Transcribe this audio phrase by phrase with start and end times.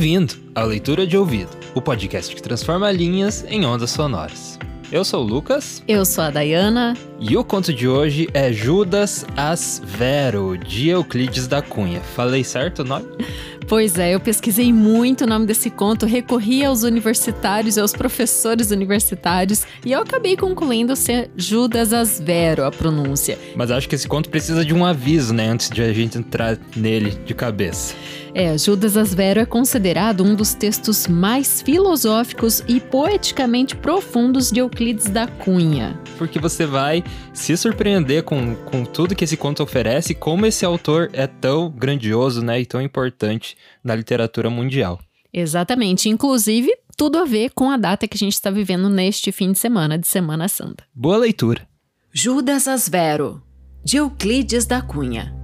[0.00, 4.58] Bem-vindo à Leitura de Ouvido, o podcast que transforma linhas em ondas sonoras.
[4.90, 5.82] Eu sou o Lucas.
[5.86, 6.96] Eu sou a Dayana.
[7.20, 12.00] E o conto de hoje é Judas as Vero, de Euclides da Cunha.
[12.00, 13.08] Falei certo o nome?
[13.70, 18.72] Pois é, eu pesquisei muito o nome desse conto, recorri aos universitários e aos professores
[18.72, 23.38] universitários e eu acabei concluindo ser Judas Asvero a pronúncia.
[23.54, 26.58] Mas acho que esse conto precisa de um aviso, né, antes de a gente entrar
[26.74, 27.94] nele de cabeça.
[28.34, 35.06] É, Judas Asvero é considerado um dos textos mais filosóficos e poeticamente profundos de Euclides
[35.06, 35.98] da Cunha.
[36.18, 41.10] Porque você vai se surpreender com, com tudo que esse conto oferece, como esse autor
[41.12, 45.00] é tão grandioso né, e tão importante na literatura mundial.
[45.32, 49.52] Exatamente, inclusive tudo a ver com a data que a gente está vivendo neste fim
[49.52, 50.84] de semana, de Semana Santa.
[50.94, 51.66] Boa leitura.
[52.12, 53.42] Judas Asvero,
[53.82, 55.34] de Euclides da Cunha.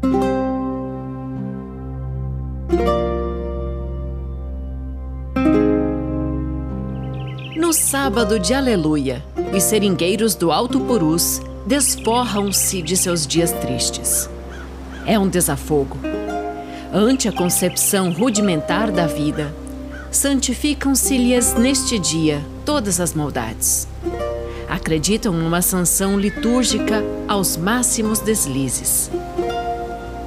[7.56, 9.24] No sábado de Aleluia,
[9.56, 14.28] os seringueiros do Alto Purus desforram-se de seus dias tristes.
[15.06, 15.96] É um desafogo.
[16.98, 19.54] Ante a concepção rudimentar da vida,
[20.10, 23.86] santificam-se-lhes neste dia todas as maldades.
[24.66, 29.10] Acreditam numa sanção litúrgica aos máximos deslizes.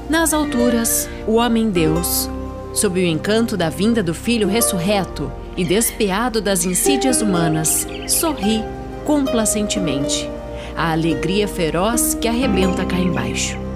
[0.08, 2.30] Nas alturas, o homem-deus,
[2.76, 8.64] sob o encanto da vinda do Filho ressurreto e despeado das insídias humanas, sorri
[9.06, 10.30] complacentemente,
[10.78, 13.69] a alegria feroz que arrebenta cá embaixo.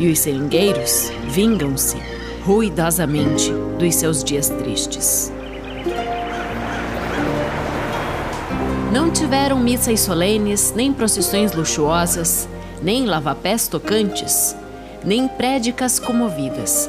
[0.00, 1.98] E os seringueiros vingam-se
[2.42, 5.30] ruidosamente dos seus dias tristes.
[8.90, 12.48] Não tiveram missas solenes, nem procissões luxuosas,
[12.82, 14.56] nem lavapés tocantes,
[15.04, 16.88] nem prédicas comovidas.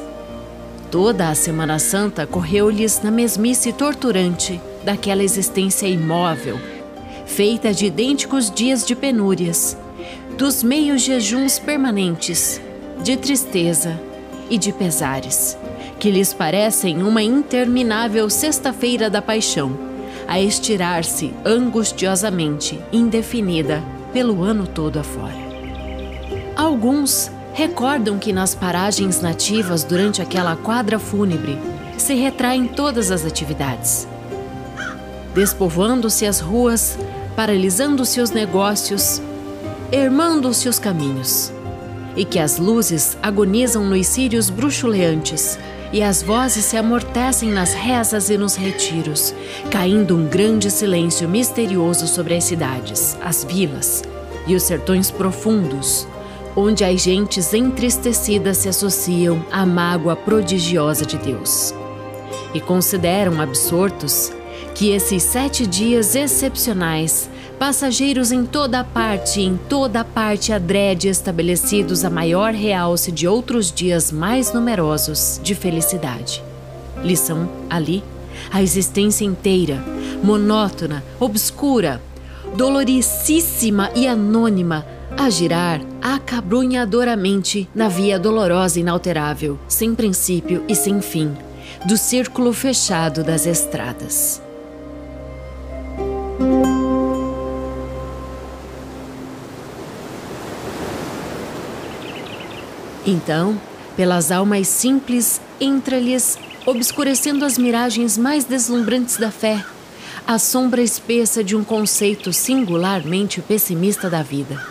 [0.90, 6.58] Toda a Semana Santa correu-lhes na mesmice torturante daquela existência imóvel,
[7.26, 9.76] feita de idênticos dias de penúrias,
[10.38, 12.58] dos meios jejuns permanentes,
[13.02, 13.98] de tristeza
[14.50, 15.56] e de pesares,
[15.98, 19.72] que lhes parecem uma interminável sexta-feira da paixão,
[20.26, 23.82] a estirar-se angustiosamente, indefinida,
[24.12, 25.42] pelo ano todo afora.
[26.54, 31.58] Alguns recordam que nas paragens nativas durante aquela quadra fúnebre
[31.96, 34.06] se retraem todas as atividades.
[35.34, 36.98] Despovoando-se as ruas,
[37.34, 39.20] paralisando-se os negócios,
[39.90, 41.52] ermando-se os caminhos,
[42.16, 45.58] e que as luzes agonizam nos círios bruxuleantes
[45.92, 49.34] e as vozes se amortecem nas rezas e nos retiros,
[49.70, 54.02] caindo um grande silêncio misterioso sobre as cidades, as vilas
[54.46, 56.06] e os sertões profundos,
[56.56, 61.74] onde as gentes entristecidas se associam à mágoa prodigiosa de Deus.
[62.54, 64.32] E consideram absortos
[64.74, 67.28] que esses sete dias excepcionais,
[67.62, 74.10] passageiros em toda parte em toda parte adrede estabelecidos a maior realce de outros dias
[74.10, 76.42] mais numerosos de felicidade.
[77.04, 78.02] Lição ali
[78.50, 79.80] a existência inteira,
[80.24, 82.02] monótona, obscura,
[82.56, 84.84] doloricíssima e anônima,
[85.16, 91.30] a girar acabrunhadoramente na via dolorosa e inalterável, sem princípio e sem fim,
[91.86, 94.42] do círculo fechado das estradas.
[103.04, 103.60] Então,
[103.96, 109.64] pelas almas simples, entra-lhes, obscurecendo as miragens mais deslumbrantes da fé,
[110.26, 114.64] a sombra espessa de um conceito singularmente pessimista da vida.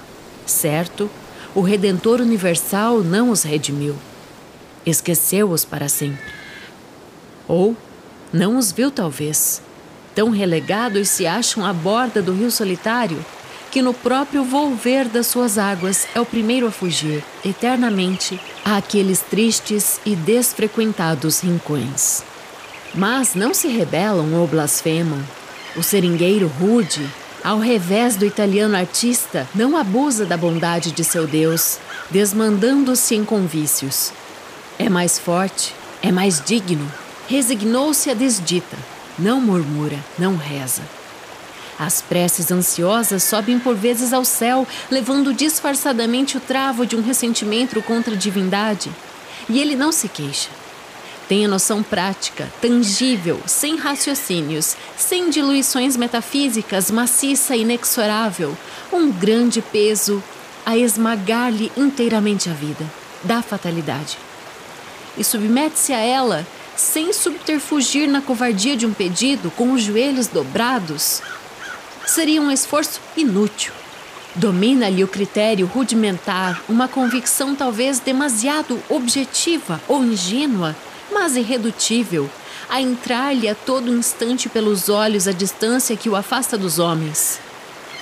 [0.45, 1.09] Certo,
[1.53, 3.95] o Redentor Universal não os redimiu.
[4.85, 6.31] Esqueceu-os para sempre.
[7.47, 7.75] Ou
[8.31, 9.61] não os viu, talvez.
[10.15, 13.23] Tão relegados se acham à borda do rio solitário
[13.71, 19.99] que no próprio volver das suas águas é o primeiro a fugir, eternamente, àqueles tristes
[20.05, 22.21] e desfrequentados rincões.
[22.93, 25.19] Mas não se rebelam ou blasfemam.
[25.77, 27.09] O seringueiro rude,
[27.41, 31.79] ao revés do italiano artista, não abusa da bondade de seu Deus,
[32.09, 34.11] desmandando-se em convícios.
[34.77, 36.91] É mais forte, é mais digno,
[37.29, 38.77] resignou-se à desdita,
[39.17, 40.81] não murmura, não reza.
[41.81, 47.81] As preces ansiosas sobem por vezes ao céu, levando disfarçadamente o travo de um ressentimento
[47.81, 48.91] contra a divindade.
[49.49, 50.49] E ele não se queixa.
[51.27, 58.55] Tem a noção prática, tangível, sem raciocínios, sem diluições metafísicas, maciça e inexorável,
[58.93, 60.23] um grande peso
[60.63, 62.85] a esmagar-lhe inteiramente a vida,
[63.23, 64.19] da fatalidade.
[65.17, 66.45] E submete-se a ela
[66.75, 71.23] sem subterfugir na covardia de um pedido, com os joelhos dobrados,
[72.05, 73.73] seria um esforço inútil.
[74.35, 80.75] Domina-lhe o critério rudimentar, uma convicção talvez demasiado objetiva ou ingênua,
[81.11, 82.29] mas irredutível,
[82.69, 87.39] a entrar-lhe a todo instante pelos olhos a distância que o afasta dos homens.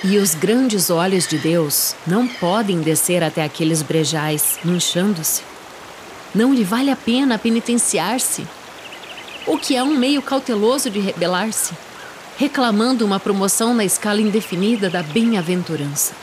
[0.04, 5.42] E os grandes olhos de Deus não podem descer até aqueles brejais, manchando-se.
[6.32, 8.46] Não lhe vale a pena penitenciar-se,
[9.46, 11.74] o que é um meio cauteloso de rebelar-se,
[12.40, 16.14] reclamando uma promoção na escala indefinida da bem-aventurança.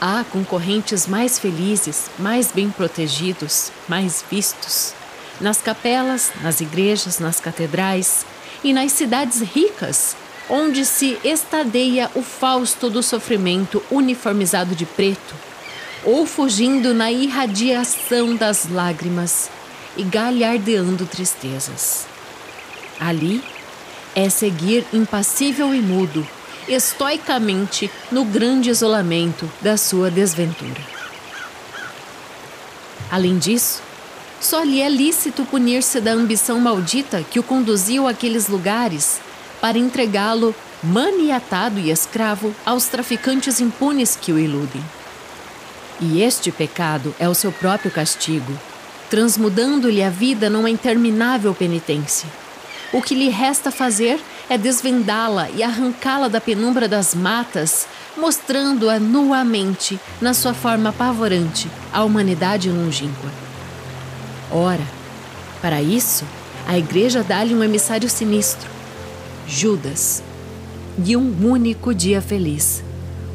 [0.00, 4.94] Há concorrentes mais felizes, mais bem protegidos, mais vistos,
[5.38, 8.24] nas capelas, nas igrejas, nas catedrais
[8.64, 10.16] e nas cidades ricas,
[10.48, 15.34] onde se estadeia o fausto do sofrimento uniformizado de preto,
[16.04, 19.50] ou fugindo na irradiação das lágrimas
[19.94, 22.06] e galhardeando tristezas.
[22.98, 23.42] Ali
[24.14, 26.26] é seguir impassível e mudo,
[26.68, 30.80] estoicamente no grande isolamento da sua desventura.
[33.10, 33.82] Além disso,
[34.40, 39.20] só lhe é lícito punir-se da ambição maldita que o conduziu àqueles lugares
[39.60, 44.82] para entregá-lo maniatado e escravo aos traficantes impunes que o iludem.
[46.00, 48.52] E este pecado é o seu próprio castigo,
[49.08, 52.41] transmudando-lhe a vida numa interminável penitência
[52.92, 57.86] o que lhe resta fazer é desvendá-la e arrancá-la da penumbra das matas,
[58.16, 63.30] mostrando-a nuamente, na sua forma apavorante, à humanidade longínqua.
[64.50, 64.86] Ora,
[65.62, 66.24] para isso,
[66.68, 68.68] a igreja dá-lhe um emissário sinistro,
[69.46, 70.22] Judas,
[70.98, 72.84] de um único dia feliz.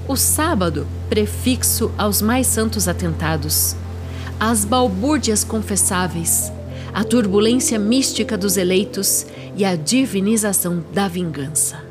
[0.08, 3.76] O sábado, prefixo aos mais santos atentados,
[4.40, 6.52] às balbúrdias confessáveis,
[6.94, 9.26] à turbulência mística dos eleitos
[9.56, 11.84] e a divinização da vingança.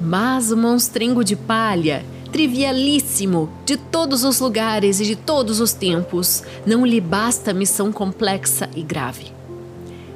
[0.00, 6.42] Mas o monstrengo de palha, trivialíssimo, de todos os lugares e de todos os tempos,
[6.66, 9.32] não lhe basta missão complexa e grave.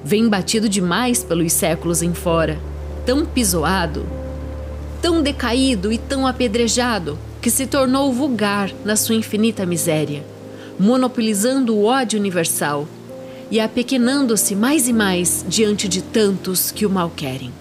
[0.05, 2.59] Vem batido demais pelos séculos em fora,
[3.07, 4.05] tão pisoado,
[5.01, 10.25] tão decaído e tão apedrejado, que se tornou vulgar na sua infinita miséria,
[10.79, 12.87] monopolizando o ódio universal
[13.51, 17.53] e apequenando-se mais e mais diante de tantos que o mal querem.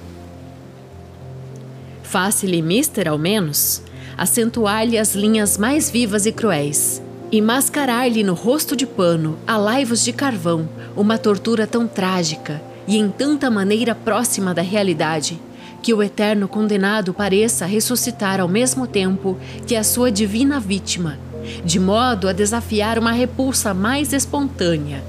[2.03, 3.81] Faça-lhe mister, ao menos,
[4.17, 10.03] acentuar-lhe as linhas mais vivas e cruéis, e mascarar-lhe no rosto de pano, a laivos
[10.03, 15.39] de carvão, uma tortura tão trágica e em tanta maneira próxima da realidade,
[15.83, 21.19] que o eterno condenado pareça ressuscitar ao mesmo tempo que a sua divina vítima,
[21.63, 25.03] de modo a desafiar uma repulsa mais espontânea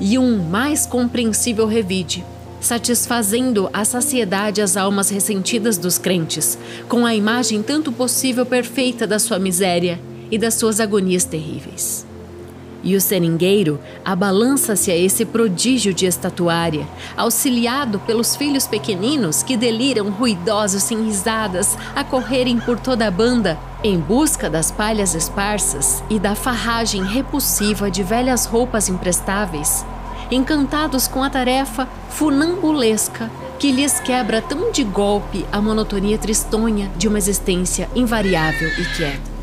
[0.00, 2.24] e um mais compreensível revide,
[2.60, 9.18] satisfazendo a saciedade as almas ressentidas dos crentes, com a imagem tanto possível perfeita da
[9.18, 10.00] sua miséria
[10.30, 12.06] e das suas agonias terríveis.
[12.84, 16.86] E o seringueiro abalança-se a esse prodígio de estatuária,
[17.16, 23.58] auxiliado pelos filhos pequeninos que deliram ruidosos sem risadas a correrem por toda a banda
[23.82, 29.84] em busca das palhas esparsas e da farragem repulsiva de velhas roupas imprestáveis,
[30.30, 37.08] encantados com a tarefa funambulesca que lhes quebra tão de golpe a monotonia tristonha de
[37.08, 39.34] uma existência invariável e quieta.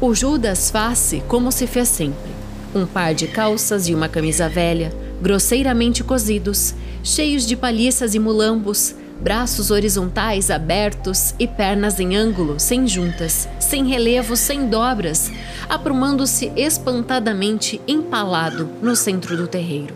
[0.00, 2.37] O Judas faz-se como se fez sempre:
[2.74, 8.94] um par de calças e uma camisa velha, grosseiramente cozidos, cheios de palhiças e mulambos,
[9.20, 15.30] braços horizontais abertos e pernas em ângulo, sem juntas, sem relevo, sem dobras,
[15.68, 19.94] aprumando-se espantadamente empalado no centro do terreiro.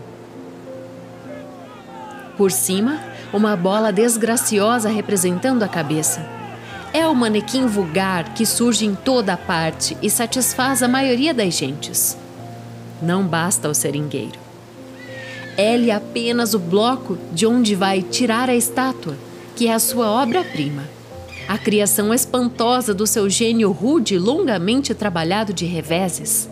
[2.37, 2.99] Por cima,
[3.31, 6.25] uma bola desgraciosa representando a cabeça.
[6.91, 12.17] É o manequim vulgar que surge em toda parte e satisfaz a maioria das gentes.
[13.03, 14.39] Não basta o seringueiro.
[15.57, 19.15] É-lhe apenas o bloco de onde vai tirar a estátua,
[19.55, 20.83] que é a sua obra-prima.
[21.47, 26.49] A criação espantosa do seu gênio rude longamente trabalhado de reveses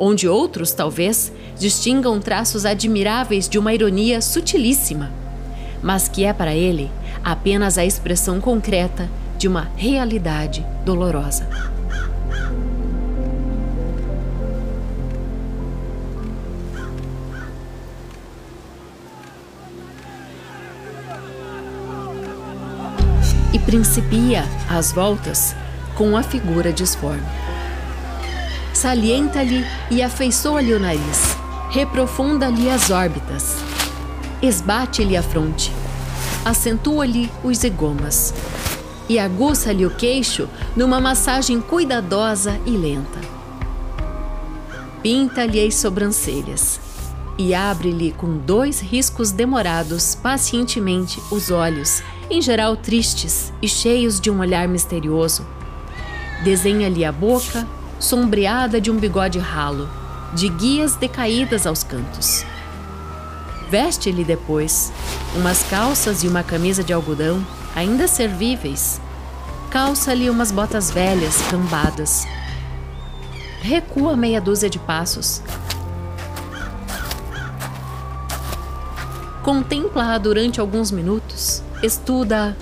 [0.00, 5.12] onde outros, talvez, distingam traços admiráveis de uma ironia sutilíssima,
[5.82, 6.90] mas que é para ele
[7.22, 11.46] apenas a expressão concreta de uma realidade dolorosa.
[23.52, 25.54] E principia, às voltas,
[25.96, 27.26] com a figura disforme
[28.80, 31.36] salienta-lhe e afeiçoa-lhe o nariz,
[31.68, 33.56] reprofunda-lhe as órbitas,
[34.40, 35.70] esbate-lhe a fronte,
[36.44, 38.32] acentua-lhe os zigomas
[39.06, 43.20] e aguça-lhe o queixo numa massagem cuidadosa e lenta.
[45.02, 46.80] Pinta-lhe as sobrancelhas
[47.36, 54.30] e abre-lhe com dois riscos demorados pacientemente os olhos, em geral tristes e cheios de
[54.30, 55.44] um olhar misterioso.
[56.44, 57.66] Desenha-lhe a boca
[57.98, 59.88] sombreada de um bigode ralo,
[60.32, 62.44] de guias decaídas aos cantos.
[63.68, 64.92] Veste-lhe depois
[65.36, 67.44] umas calças e uma camisa de algodão,
[67.74, 69.00] ainda servíveis.
[69.70, 72.26] Calça-lhe umas botas velhas, cambadas.
[73.60, 75.42] Recua meia dúzia de passos.
[79.42, 81.59] Contempla-a durante alguns minutos.
[81.82, 82.56] Estuda.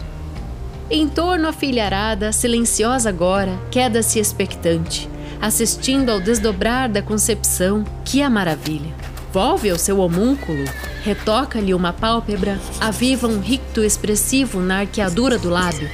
[0.90, 5.08] Em torno a filharada, silenciosa agora, queda-se expectante
[5.40, 8.92] assistindo ao desdobrar da concepção, que a maravilha.
[9.32, 10.64] Volve ao seu homúnculo,
[11.02, 15.88] retoca-lhe uma pálpebra, aviva um ricto expressivo na arqueadura do lábio.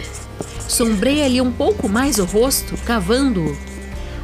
[0.69, 3.57] Sombreia-lhe um pouco mais o rosto, cavando-o.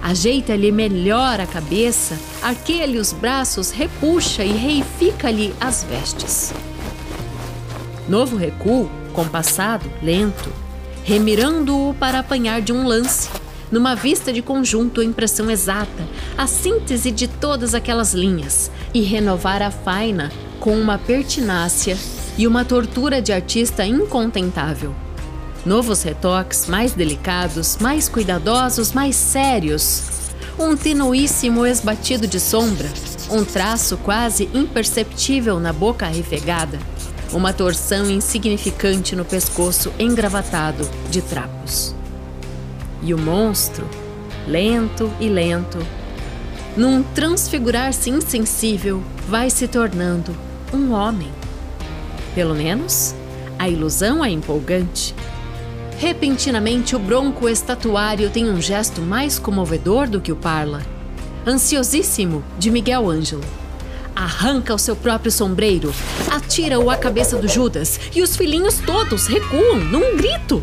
[0.02, 6.54] Ajeita-lhe melhor a cabeça, arqueia-lhe os braços, repuxa e reifica-lhe as vestes.
[8.10, 10.52] Novo recuo, compassado, lento,
[11.04, 13.30] remirando-o para apanhar de um lance,
[13.70, 19.62] numa vista de conjunto, a impressão exata, a síntese de todas aquelas linhas, e renovar
[19.62, 21.96] a faina com uma pertinácia
[22.36, 24.92] e uma tortura de artista incontentável.
[25.64, 30.02] Novos retoques mais delicados, mais cuidadosos, mais sérios.
[30.58, 32.88] Um tenuíssimo esbatido de sombra,
[33.30, 36.76] um traço quase imperceptível na boca arrefegada,
[37.32, 41.94] uma torção insignificante no pescoço engravatado de trapos.
[43.02, 43.86] E o monstro,
[44.46, 45.78] lento e lento,
[46.76, 50.34] num transfigurar-se insensível, vai se tornando
[50.72, 51.30] um homem.
[52.34, 53.14] Pelo menos,
[53.58, 55.14] a ilusão é empolgante.
[55.98, 60.82] Repentinamente, o bronco estatuário tem um gesto mais comovedor do que o parla.
[61.46, 63.59] Ansiosíssimo, de Miguel Ângelo.
[64.20, 65.94] Arranca o seu próprio sombreiro,
[66.30, 70.62] atira-o à cabeça do Judas e os filhinhos todos recuam num grito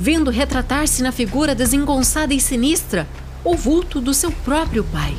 [0.00, 3.06] vendo retratar-se na figura desengonçada e sinistra
[3.44, 5.14] o vulto do seu próprio pai.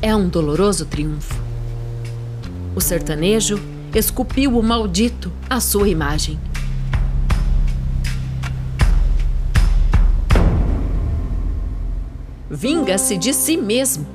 [0.00, 1.38] É um doloroso triunfo.
[2.74, 3.60] O sertanejo
[3.94, 6.40] esculpiu o maldito à sua imagem.
[12.50, 14.06] Vinga-se de si mesmo.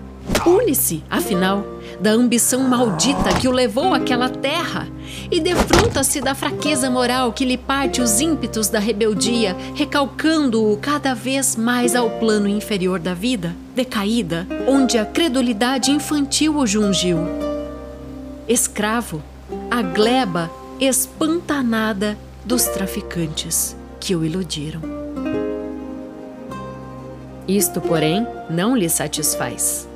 [0.44, 4.88] Pune-se, afinal da ambição maldita que o levou àquela terra
[5.32, 11.56] e defronta-se da fraqueza moral que lhe parte os ímpetos da rebeldia, recalcando-o cada vez
[11.56, 17.20] mais ao plano inferior da vida, decaída, onde a credulidade infantil o jungiu.
[18.48, 19.22] Escravo,
[19.70, 20.50] a gleba
[20.80, 24.82] espantanada dos traficantes que o iludiram.
[27.48, 29.87] Isto, porém, não lhe satisfaz.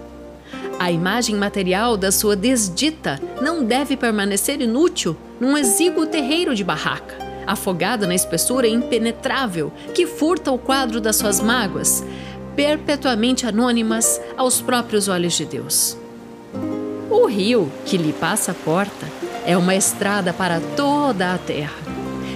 [0.82, 7.20] A imagem material da sua desdita não deve permanecer inútil num exíguo terreiro de barraca,
[7.46, 12.04] afogada na espessura impenetrável que furta o quadro das suas mágoas,
[12.56, 15.96] perpetuamente anônimas aos próprios olhos de Deus.
[17.12, 19.06] O rio que lhe passa a porta
[19.46, 21.91] é uma estrada para toda a terra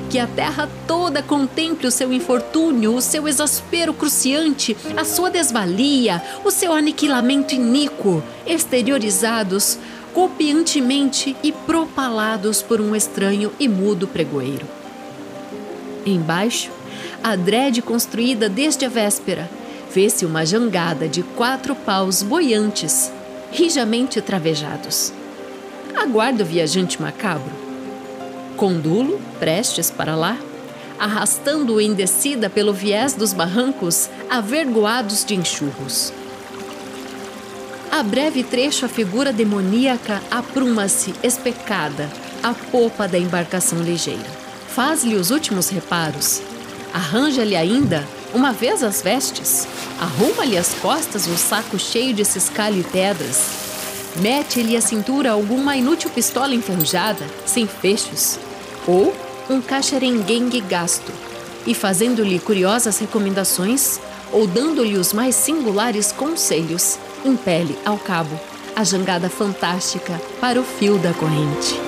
[0.10, 6.22] que a terra toda contemple o seu infortúnio, o seu exaspero cruciante, a sua desvalia,
[6.44, 9.78] o seu aniquilamento iníquo, exteriorizados
[10.14, 14.66] copiantemente e propalados por um estranho e mudo pregoeiro.
[16.06, 16.72] Embaixo,
[17.22, 19.50] a drede construída desde a véspera,
[19.94, 23.12] vê-se uma jangada de quatro paus boiantes,
[23.52, 25.12] rijamente travejados.
[25.94, 27.65] Aguarda o viajante macabro
[28.56, 30.38] Condulo, prestes para lá,
[30.98, 36.14] arrastando-o em descida pelo viés dos barrancos, avergoados de enxurros.
[37.92, 42.10] A breve trecho, a figura demoníaca apruma-se, especada,
[42.42, 44.30] à popa da embarcação ligeira.
[44.70, 46.42] Faz-lhe os últimos reparos.
[46.94, 49.68] Arranja-lhe ainda, uma vez as vestes,
[50.00, 53.66] arruma-lhe as costas o saco cheio de ciscalho e pedras,
[54.18, 58.40] mete-lhe à cintura alguma inútil pistola enferrujada, sem fechos,
[58.88, 59.14] ou
[59.50, 61.12] um caxerenguengue gasto,
[61.66, 64.00] e fazendo-lhe curiosas recomendações,
[64.32, 68.40] ou dando-lhe os mais singulares conselhos, impele ao cabo
[68.76, 71.80] a jangada fantástica para o fio da corrente.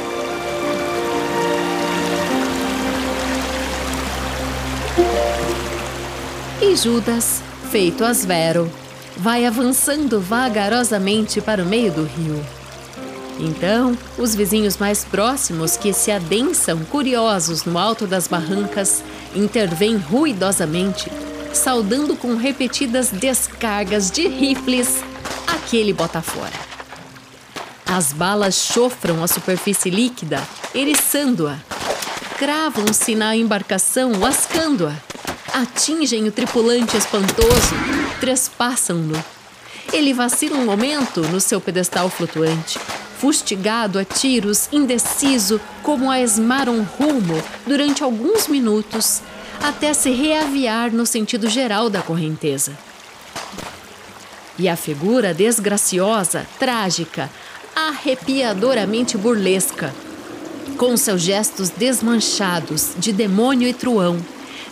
[6.61, 8.71] E Judas, feito asvero,
[9.17, 12.56] vai avançando vagarosamente para o meio do rio.
[13.39, 19.03] Então, os vizinhos mais próximos que se adensam curiosos no alto das barrancas
[19.35, 21.11] intervêm ruidosamente,
[21.53, 25.03] saudando com repetidas descargas de rifles
[25.47, 26.67] aquele bota fora.
[27.85, 30.41] As balas chofram a superfície líquida,
[30.75, 31.57] eriçando-a.
[32.37, 34.93] Cravam-se na embarcação, lascando-a.
[35.53, 37.73] Atingem o tripulante espantoso,
[38.19, 39.23] trespassam-no.
[39.93, 42.77] Ele vacila um momento no seu pedestal flutuante,
[43.19, 49.21] fustigado a tiros, indeciso, como a esmar um rumo durante alguns minutos,
[49.61, 52.77] até se reaviar no sentido geral da correnteza.
[54.59, 57.29] E a figura desgraciosa, trágica,
[57.75, 59.93] arrepiadoramente burlesca,
[60.77, 64.17] com seus gestos desmanchados de demônio e truão,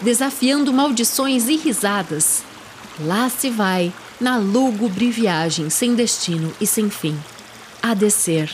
[0.02, 2.44] desafiando maldições e risadas,
[3.00, 7.18] lá se vai na lúgubre viagem sem destino e sem fim
[7.88, 8.50] a descer,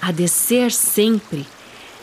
[0.00, 1.46] a descer sempre,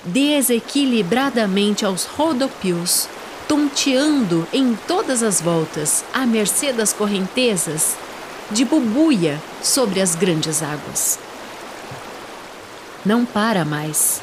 [0.05, 3.09] desequilibradamente aos rodopios,
[3.47, 7.95] tonteando em todas as voltas, à mercê das correntezas,
[8.51, 11.17] de bubuia sobre as grandes águas.
[13.03, 14.21] Não para mais.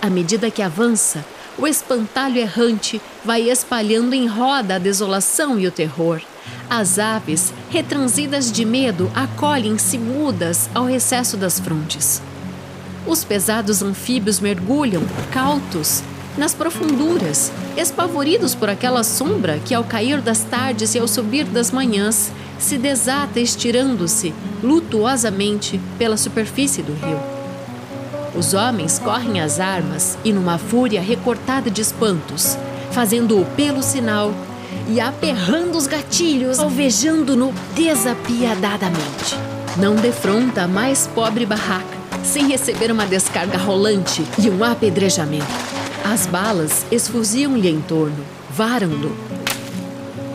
[0.00, 1.24] À medida que avança,
[1.58, 6.22] o espantalho errante vai espalhando em roda a desolação e o terror,
[6.68, 12.22] as aves, retransidas de medo, acolhem-se mudas ao recesso das frontes.
[13.06, 16.02] Os pesados anfíbios mergulham, cautos,
[16.38, 21.70] nas profunduras, espavoridos por aquela sombra que, ao cair das tardes e ao subir das
[21.70, 27.18] manhãs, se desata estirando-se lutuosamente pela superfície do rio.
[28.34, 32.56] Os homens correm as armas e, numa fúria recortada de espantos,
[32.92, 34.32] fazendo-o pelo sinal,
[34.90, 39.38] e aperrando os gatilhos, alvejando-no desapiadadamente.
[39.76, 45.46] Não defronta a mais pobre barraca, sem receber uma descarga rolante e um apedrejamento.
[46.04, 49.16] As balas esfuziam-lhe em torno, varam-no.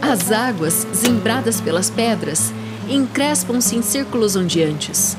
[0.02, 2.54] As águas, zimbradas pelas pedras,
[2.88, 5.18] encrespam-se em círculos ondeantes.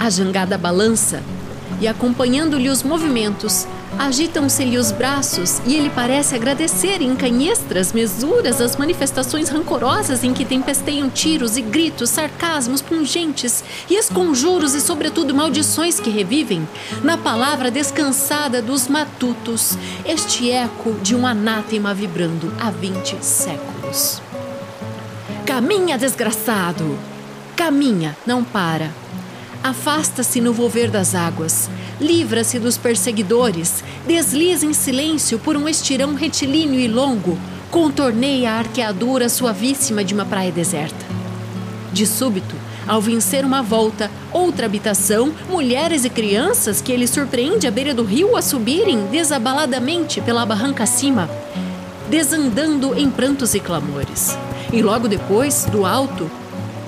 [0.00, 1.22] A jangada balança
[1.78, 3.66] e, acompanhando-lhe os movimentos,
[3.98, 10.44] Agitam-se-lhe os braços e ele parece agradecer em canhestras mesuras as manifestações rancorosas em que
[10.44, 16.66] tempesteiam tiros e gritos, sarcasmos pungentes e esconjuros e, sobretudo, maldições que revivem,
[17.02, 24.20] na palavra descansada dos matutos, este eco de um anátema vibrando há vinte séculos.
[25.46, 26.98] Caminha, desgraçado!
[27.54, 28.90] Caminha, não para.
[29.62, 31.70] Afasta-se no volver das águas
[32.02, 37.38] livra-se dos perseguidores, desliza em silêncio por um estirão retilíneo e longo,
[37.70, 41.06] contorneia a arqueadura suavíssima de uma praia deserta.
[41.92, 42.54] De súbito,
[42.86, 48.02] ao vencer uma volta, outra habitação, mulheres e crianças que ele surpreende à beira do
[48.02, 51.30] rio a subirem desabaladamente pela barranca acima,
[52.10, 54.36] desandando em prantos e clamores.
[54.72, 56.30] E logo depois, do alto,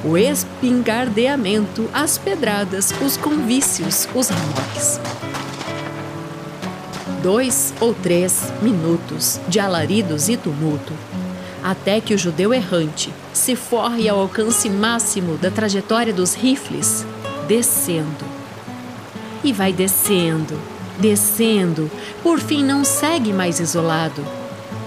[0.04, 5.00] o espingardeamento, as pedradas, os convícios, os remorques.
[7.22, 10.92] Dois ou três minutos de alaridos e tumulto,
[11.62, 17.06] até que o judeu errante se forre ao alcance máximo da trajetória dos rifles,
[17.48, 18.26] descendo.
[19.42, 20.60] E vai descendo,
[20.98, 21.90] descendo,
[22.22, 24.22] por fim não segue mais isolado.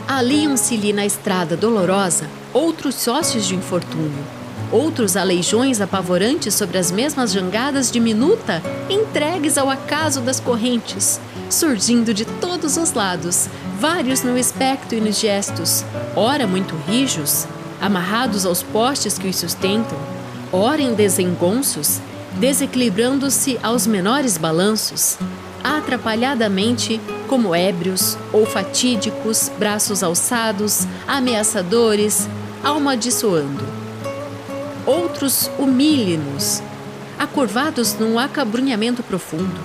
[0.07, 4.36] Aliam-se-lhe na estrada dolorosa outros sócios de infortúnio
[4.71, 12.13] Outros aleijões apavorantes sobre as mesmas jangadas de minuta, entregues ao acaso das correntes, surgindo
[12.13, 13.47] de todos os lados,
[13.79, 17.47] vários no aspecto e nos gestos, ora muito rijos,
[17.79, 19.97] amarrados aos postes que os sustentam,
[20.51, 22.01] ora em desengonços,
[22.37, 25.17] desequilibrando-se aos menores balanços,
[25.63, 26.99] atrapalhadamente
[27.29, 32.27] como ébrios ou fatídicos, braços alçados, ameaçadores,
[32.63, 33.76] amaldiçoando.
[34.87, 36.63] Outros humilhem-nos,
[37.19, 39.59] acurvados num acabrunhamento profundo,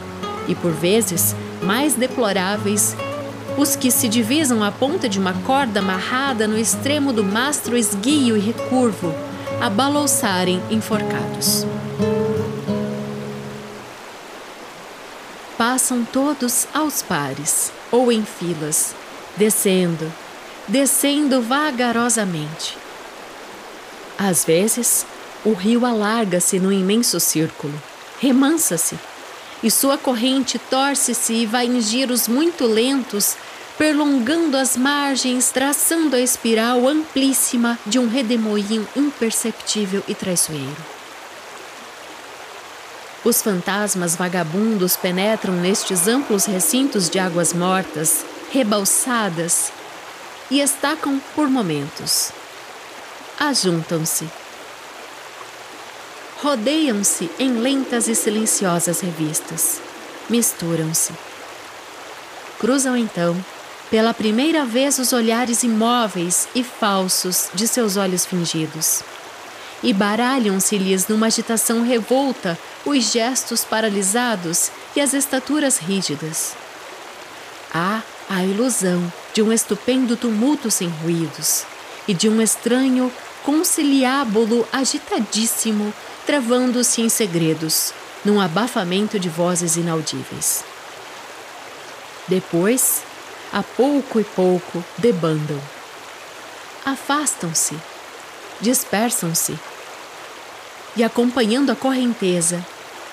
[0.48, 2.96] e por vezes mais deploráveis,
[3.56, 8.36] os que se divisam à ponta de uma corda amarrada no extremo do mastro esguio
[8.36, 9.14] e recurvo,
[9.60, 11.64] a balouçarem enforcados.
[15.56, 18.92] Passam todos aos pares ou em filas,
[19.36, 20.12] descendo,
[20.66, 22.76] descendo vagarosamente.
[24.18, 25.06] Às vezes,
[25.44, 27.74] o rio alarga-se no imenso círculo,
[28.20, 28.98] remansa-se,
[29.62, 33.36] e sua corrente torce-se e vai em giros muito lentos,
[33.78, 40.76] perlongando as margens, traçando a espiral amplíssima de um redemoinho imperceptível e traiçoeiro.
[43.24, 49.72] Os fantasmas vagabundos penetram nestes amplos recintos de águas mortas, rebalsadas,
[50.50, 52.30] e estacam por momentos.
[53.38, 54.41] Ajuntam-se
[56.42, 59.80] rodeiam-se em lentas e silenciosas revistas,
[60.28, 61.12] misturam-se.
[62.58, 63.36] Cruzam então,
[63.88, 69.02] pela primeira vez, os olhares imóveis e falsos de seus olhos fingidos.
[69.84, 76.54] E baralham-se-lhes numa agitação revolta os gestos paralisados e as estaturas rígidas.
[77.72, 81.64] Há a ilusão de um estupendo tumulto sem ruídos
[82.08, 83.12] e de um estranho
[83.44, 85.92] conciliábulo agitadíssimo
[86.26, 87.92] travando-se em segredos,
[88.24, 90.64] num abafamento de vozes inaudíveis.
[92.28, 93.02] Depois,
[93.52, 95.60] a pouco e pouco, debandam.
[96.84, 97.76] Afastam-se,
[98.60, 99.58] dispersam-se.
[100.94, 102.64] E acompanhando a correnteza,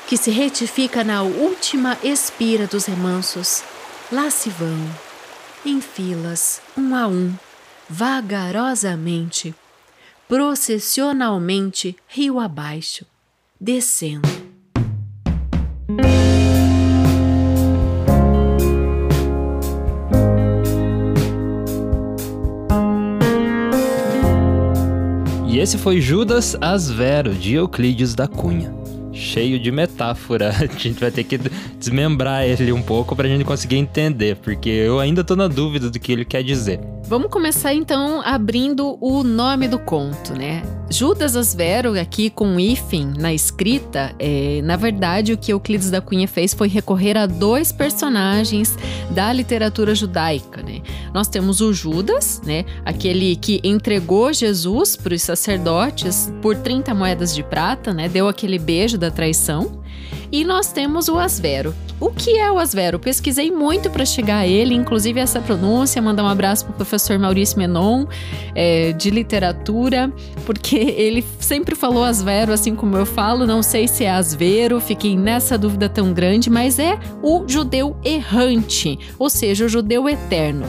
[0.08, 3.64] que se retifica na última expira dos remansos,
[4.12, 4.78] lá se vão,
[5.66, 7.34] em filas, um a um,
[7.90, 9.54] vagarosamente,
[10.30, 13.04] processionalmente rio abaixo,
[13.60, 14.30] descendo.
[25.48, 28.78] E esse foi Judas Asvero, de Euclides da Cunha
[29.12, 30.52] cheio de metáfora.
[30.62, 31.38] A gente vai ter que
[31.78, 36.00] desmembrar ele um pouco pra gente conseguir entender, porque eu ainda tô na dúvida do
[36.00, 36.80] que ele quer dizer.
[37.10, 40.62] Vamos começar então abrindo o nome do conto, né?
[40.92, 46.28] Judas Asvero, aqui com hífen na escrita, é, na verdade o que Euclides da Cunha
[46.28, 48.78] fez foi recorrer a dois personagens
[49.10, 50.84] da literatura judaica, né?
[51.12, 52.64] Nós temos o Judas, né?
[52.86, 58.08] Aquele que entregou Jesus para os sacerdotes por 30 moedas de prata, né?
[58.08, 59.82] Deu aquele beijo da traição.
[60.32, 61.74] E nós temos o Asvero.
[62.00, 62.98] O que é o Asvero?
[62.98, 66.02] Pesquisei muito para chegar a ele, inclusive essa pronúncia.
[66.02, 68.06] Mandar um abraço para o professor Maurício Menon,
[68.56, 70.12] é, de literatura,
[70.46, 73.46] porque ele sempre falou Asvero, assim como eu falo.
[73.46, 78.98] Não sei se é Asvero, fiquei nessa dúvida tão grande, mas é o judeu errante,
[79.18, 80.66] ou seja, o judeu eterno.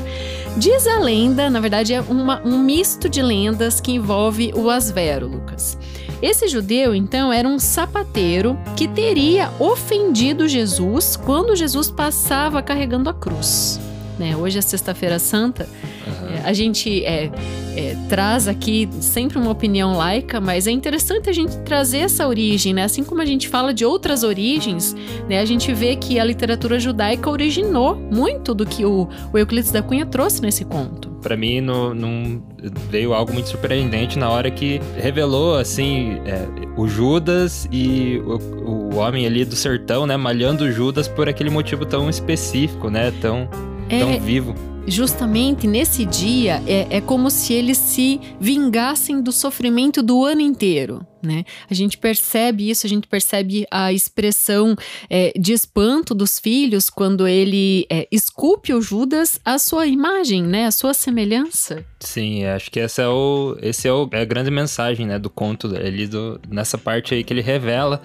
[0.56, 5.28] Diz a lenda, na verdade, é uma, um misto de lendas que envolve o Asvero,
[5.28, 5.78] Lucas.
[6.22, 13.14] Esse judeu, então, era um sapateiro que teria ofendido Jesus quando Jesus passava carregando a
[13.14, 13.80] cruz.
[14.18, 14.36] Né?
[14.36, 15.66] Hoje é Sexta-feira Santa.
[16.06, 16.28] Uhum.
[16.28, 17.30] É, a gente é,
[17.74, 22.74] é, traz aqui sempre uma opinião laica, mas é interessante a gente trazer essa origem,
[22.74, 22.84] né?
[22.84, 24.94] Assim como a gente fala de outras origens,
[25.26, 25.40] né?
[25.40, 29.82] A gente vê que a literatura judaica originou muito do que o, o Euclides da
[29.82, 32.42] Cunha trouxe nesse conto para mim não, não,
[32.90, 38.36] veio algo muito surpreendente na hora que revelou assim é, o Judas e o,
[38.68, 43.48] o, homem ali do sertão, né, malhando Judas por aquele motivo tão específico, né, tão
[43.88, 44.54] é, tão vivo
[44.86, 51.06] justamente nesse dia é, é como se eles se vingassem do sofrimento do ano inteiro.
[51.22, 51.44] Né?
[51.70, 54.74] A gente percebe isso, a gente percebe a expressão
[55.08, 60.66] é, de espanto dos filhos quando ele é, esculpe o Judas a sua imagem, né?
[60.66, 61.84] a sua semelhança.
[62.00, 65.28] Sim, acho que essa é, o, esse é, o, é a grande mensagem né, do
[65.28, 68.00] conto, ele do, nessa parte aí que ele revela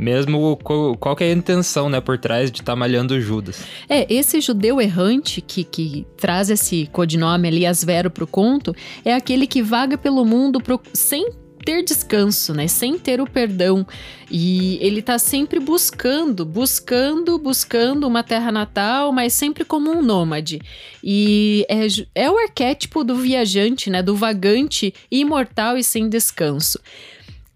[0.00, 0.56] mesmo
[0.98, 3.62] qual que é a intenção, né, por trás de estar tá malhando Judas.
[3.86, 9.46] É, esse judeu errante que, que traz esse codinome ali, Asvero, pro conto, é aquele
[9.46, 11.28] que vaga pelo mundo pro, sem
[11.64, 12.66] ter descanso, né?
[12.66, 13.86] Sem ter o perdão.
[14.30, 20.60] E ele tá sempre buscando, buscando, buscando uma terra natal, mas sempre como um nômade.
[21.04, 24.02] E é, é o arquétipo do viajante, né?
[24.02, 26.80] Do vagante imortal e sem descanso.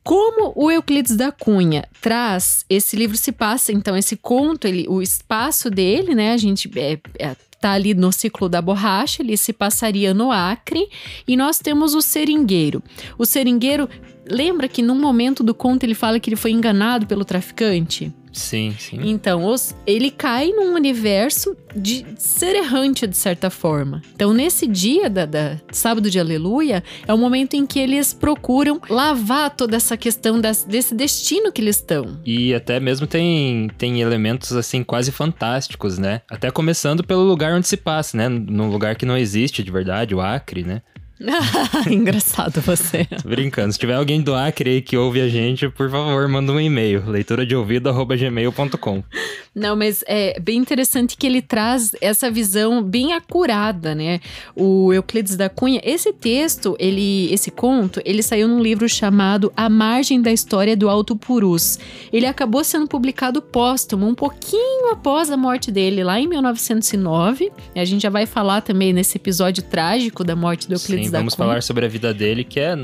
[0.05, 5.01] Como o Euclides da Cunha traz esse livro se passa então esse conto, ele, o
[5.01, 6.33] espaço dele, né?
[6.33, 10.87] A gente é, é, está ali no ciclo da borracha, ele se passaria no Acre,
[11.27, 12.83] e nós temos o seringueiro.
[13.17, 13.89] O seringueiro,
[14.31, 18.13] lembra que num momento do conto ele fala que ele foi enganado pelo traficante?
[18.35, 18.99] Sim, sim.
[19.05, 24.03] Então, os, ele cai num universo de ser errante, de certa forma.
[24.15, 28.81] Então, nesse dia da, da sábado de aleluia, é o momento em que eles procuram
[28.91, 32.21] lavar toda essa questão das, desse destino que eles estão.
[32.27, 36.23] E até mesmo tem, tem elementos, assim, quase fantásticos, né?
[36.29, 38.29] Até começando pelo lugar onde se passa, né?
[38.29, 40.83] Num lugar que não existe de verdade, o Acre, né?
[41.91, 43.05] Engraçado você.
[43.05, 43.73] Tô brincando.
[43.73, 47.09] Se tiver alguém do Acre aí que ouve a gente, por favor, manda um e-mail.
[47.09, 49.03] leitura de ouvido@gmail.com.
[49.55, 54.21] Não, mas é bem interessante que ele traz essa visão bem acurada, né?
[54.57, 59.69] O Euclides da Cunha, esse texto, ele, esse conto, ele saiu num livro chamado A
[59.69, 61.79] Margem da História do Alto Purus.
[62.13, 67.53] Ele acabou sendo publicado póstumo, um pouquinho após a morte dele, lá em 1909.
[67.77, 71.35] A gente já vai falar também nesse episódio trágico da morte do Euclides Sim, vamos
[71.35, 72.75] falar sobre a vida dele, que é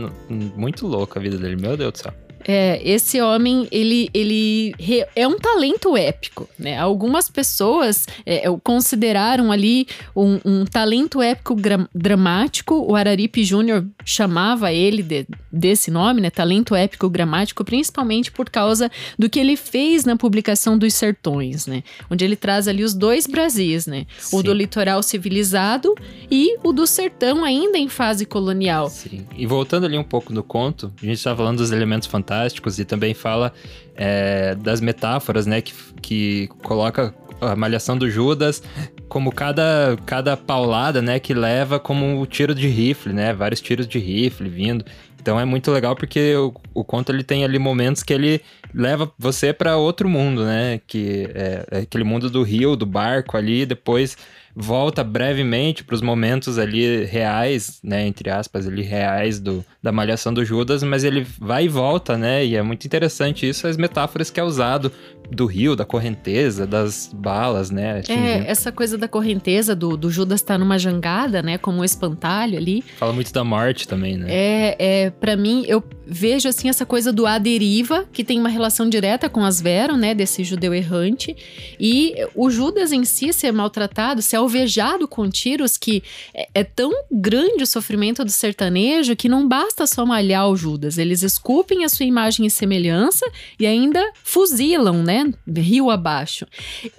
[0.57, 1.57] muito louca a vida dele.
[1.57, 2.13] Meu Deus do céu.
[2.43, 6.79] É, esse homem, ele, ele re- é um talento épico, né?
[6.79, 12.75] Algumas pessoas é, o consideraram ali um, um talento épico gra- dramático.
[12.89, 16.31] O Araripe Júnior chamava ele de- desse nome, né?
[16.31, 21.83] Talento épico gramático, principalmente por causa do que ele fez na publicação dos Sertões, né?
[22.11, 24.07] Onde ele traz ali os dois Brasis, né?
[24.33, 24.43] O Sim.
[24.45, 25.95] do litoral civilizado
[26.31, 28.89] e o do sertão ainda em fase colonial.
[28.89, 29.27] Sim.
[29.37, 32.85] E voltando ali um pouco no conto, a gente está falando dos elementos fantásticos e
[32.85, 33.53] também fala
[33.97, 35.61] é, das metáforas, né?
[35.61, 38.63] Que, que coloca a malhação do Judas
[39.09, 41.19] como cada, cada paulada, né?
[41.19, 43.33] Que leva como o tiro de rifle, né?
[43.33, 44.85] Vários tiros de rifle vindo.
[45.21, 48.41] Então é muito legal porque o, o conto ele tem ali momentos que ele
[48.73, 50.81] leva você para outro mundo, né?
[50.87, 54.17] Que é, é aquele mundo do rio, do barco ali, depois
[54.55, 60.33] volta brevemente para os momentos ali reais, né, entre aspas, ali reais do, da malhação
[60.33, 62.45] do Judas, mas ele vai e volta, né?
[62.45, 64.93] E é muito interessante isso, as metáforas que é usado
[65.31, 67.99] do rio, da correnteza, das balas, né?
[67.99, 68.27] atingindo.
[68.27, 71.57] É, essa coisa da correnteza, do, do Judas estar numa jangada, né?
[71.57, 72.83] Como um espantalho ali.
[72.99, 74.27] Fala muito da morte também, né?
[74.29, 78.49] É, é para mim, eu vejo assim essa coisa do a deriva, que tem uma
[78.49, 80.15] relação direta com as Vero, né?
[80.15, 81.37] Desse judeu errante.
[81.79, 86.03] E o Judas em si ser maltratado, ser alvejado com tiros, que
[86.35, 90.99] é, é tão grande o sofrimento do sertanejo que não basta só malhar o Judas.
[90.99, 93.25] Eles esculpem a sua imagem e semelhança
[93.59, 95.33] e ainda fuzilam, né?
[95.57, 96.47] Rio abaixo.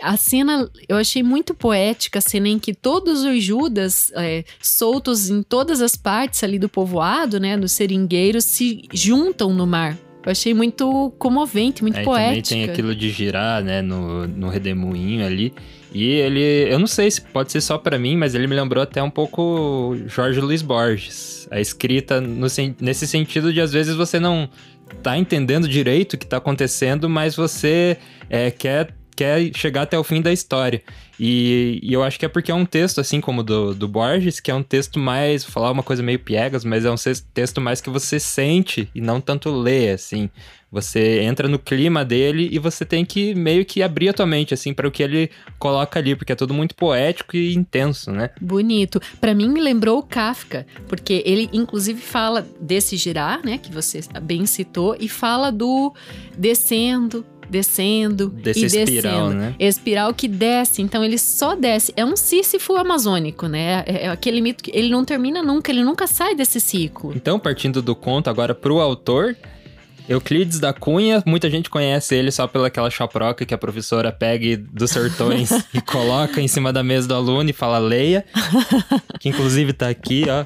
[0.02, 5.30] A cena eu achei muito poética, a cena em que todos os Judas é, soltos
[5.30, 9.98] em todas as partes ali do povoado, né, dos seringueiros, se juntam no mar.
[10.24, 12.56] Eu achei muito comovente, muito também poética.
[12.56, 15.52] tem aquilo de girar, né, no, no redemoinho ali.
[15.94, 18.84] E ele, eu não sei se pode ser só pra mim, mas ele me lembrou
[18.84, 21.48] até um pouco Jorge Luiz Borges.
[21.52, 22.48] A escrita no
[22.80, 24.48] nesse sentido de às vezes você não
[25.02, 27.98] tá entendendo direito o que tá acontecendo, mas você
[28.30, 30.82] é, quer, quer chegar até o fim da história.
[31.20, 33.88] E, e eu acho que é porque é um texto, assim como o do, do
[33.88, 36.96] Borges, que é um texto mais, vou falar uma coisa meio piegas, mas é um
[37.32, 40.28] texto mais que você sente e não tanto lê, assim.
[40.72, 44.54] Você entra no clima dele e você tem que meio que abrir a tua mente,
[44.54, 45.30] assim, para o que ele
[45.60, 48.32] coloca ali, porque é tudo muito poético e intenso, né?
[48.42, 49.00] Bonito.
[49.20, 54.00] Pra mim me lembrou o Kafka, porque ele inclusive fala desse girar, né, que você
[54.24, 55.94] bem citou, e fala do
[56.36, 59.34] descendo, descendo Desse e espiral, descendo.
[59.34, 59.56] né?
[59.60, 61.94] Espiral que desce, então ele só desce.
[61.98, 63.84] É um Sísifo amazônico, né?
[63.86, 67.12] É, é aquele mito que ele não termina nunca, ele nunca sai desse ciclo.
[67.16, 69.36] Então, partindo do conto agora pro autor,
[70.08, 74.58] Euclides da Cunha, muita gente conhece ele só pela aquela chaproca que a professora pega
[74.58, 78.26] dos sertões e coloca em cima da mesa do aluno e fala leia,
[79.20, 80.46] que inclusive tá aqui, ó.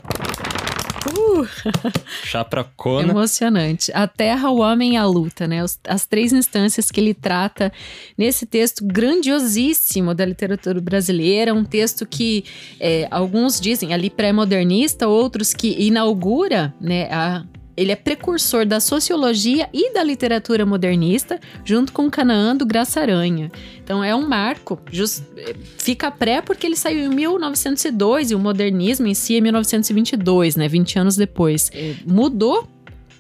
[1.42, 1.48] Uh,
[2.24, 3.10] Chapracona.
[3.10, 3.92] emocionante.
[3.94, 5.64] A terra, o homem e a luta, né?
[5.88, 7.72] As três instâncias que ele trata
[8.18, 12.46] nesse texto grandiosíssimo da literatura brasileira, um texto que
[12.80, 17.10] é, alguns dizem ali pré-modernista, outros que inaugura, né?
[17.12, 17.44] A,
[17.78, 23.52] ele é precursor da sociologia e da literatura modernista, junto com Canaã do Graça Aranha.
[23.84, 24.80] Então é um marco.
[24.92, 29.42] Jus- é, fica pré porque ele saiu em 1902 e o modernismo em si é
[29.42, 30.68] 1922, né?
[30.68, 31.70] 20 anos depois.
[31.74, 32.68] É, mudou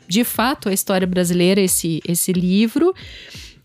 [0.07, 2.93] de fato a história brasileira esse, esse livro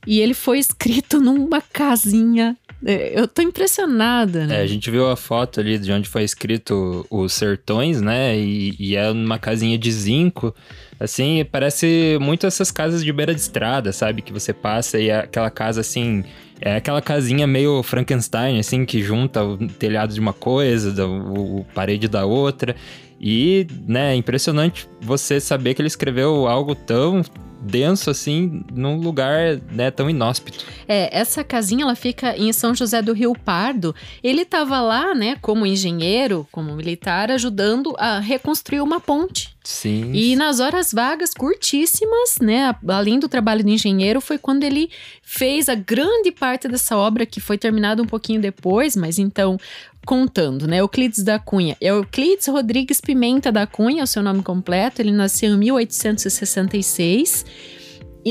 [0.07, 4.61] e ele foi escrito numa casinha eu tô impressionada, né?
[4.61, 8.39] É, a gente viu a foto ali de onde foi escrito os sertões, né?
[8.39, 10.55] E, e é numa casinha de zinco.
[10.99, 14.23] Assim, parece muito essas casas de beira de estrada, sabe?
[14.23, 16.25] Que você passa e é aquela casa assim.
[16.61, 21.67] É aquela casinha meio Frankenstein, assim, que junta o telhado de uma coisa, o, o
[21.75, 22.77] parede da outra.
[23.21, 27.23] E, né, é impressionante você saber que ele escreveu algo tão
[27.61, 30.65] denso assim num lugar né, tão inóspito.
[30.89, 33.95] É, essa casinha ela fica em São José do Rio Pardo.
[34.23, 39.55] Ele estava lá, né, como engenheiro, como militar, ajudando a reconstruir uma ponte.
[39.63, 40.13] Sim.
[40.15, 44.91] E nas horas vagas curtíssimas, né, além do trabalho de engenheiro, foi quando ele
[45.23, 49.59] fez a grande parte dessa obra que foi terminada um pouquinho depois, mas então
[50.05, 50.79] contando, né?
[50.79, 51.77] Euclides da Cunha.
[51.81, 55.01] Euclides Rodrigues Pimenta da Cunha, o seu nome completo.
[55.01, 57.45] Ele nasceu em 1866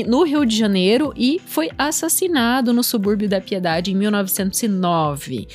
[0.06, 5.48] no Rio de Janeiro e foi assassinado no subúrbio da Piedade em 1909.